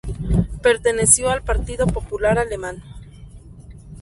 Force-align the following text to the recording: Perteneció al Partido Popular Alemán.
Perteneció 0.63 1.29
al 1.29 1.43
Partido 1.43 1.85
Popular 1.85 2.39
Alemán. 2.39 2.81